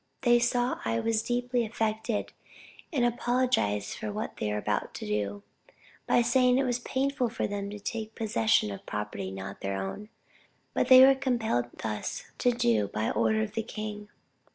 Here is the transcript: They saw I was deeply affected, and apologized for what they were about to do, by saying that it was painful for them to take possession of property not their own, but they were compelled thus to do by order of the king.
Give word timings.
They 0.21 0.39
saw 0.39 0.79
I 0.83 0.99
was 0.99 1.21
deeply 1.21 1.63
affected, 1.63 2.33
and 2.91 3.05
apologized 3.05 3.95
for 3.99 4.11
what 4.11 4.37
they 4.37 4.51
were 4.51 4.57
about 4.57 4.95
to 4.95 5.05
do, 5.05 5.43
by 6.07 6.23
saying 6.23 6.55
that 6.55 6.61
it 6.61 6.65
was 6.65 6.79
painful 6.79 7.29
for 7.29 7.45
them 7.45 7.69
to 7.69 7.79
take 7.79 8.15
possession 8.15 8.71
of 8.71 8.87
property 8.87 9.29
not 9.29 9.61
their 9.61 9.77
own, 9.79 10.09
but 10.73 10.87
they 10.87 11.05
were 11.05 11.13
compelled 11.13 11.67
thus 11.83 12.31
to 12.39 12.51
do 12.51 12.87
by 12.87 13.11
order 13.11 13.43
of 13.43 13.53
the 13.53 13.61
king. 13.61 14.09